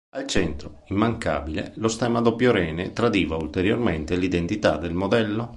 [0.15, 5.47] Al centro, immancabile, lo stemma a doppio rene tradiva ulteriormente l'identità del modello.